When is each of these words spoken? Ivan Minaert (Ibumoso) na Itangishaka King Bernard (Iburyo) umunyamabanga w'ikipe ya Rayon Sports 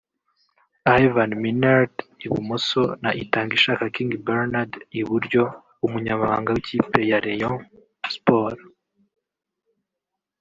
Ivan 1.03 1.31
Minaert 1.43 1.95
(Ibumoso) 2.25 2.83
na 3.03 3.09
Itangishaka 3.23 3.83
King 3.95 4.11
Bernard 4.27 4.71
(Iburyo) 4.99 5.43
umunyamabanga 5.85 6.49
w'ikipe 6.55 6.99
ya 7.09 7.17
Rayon 7.25 7.57
Sports 8.15 8.65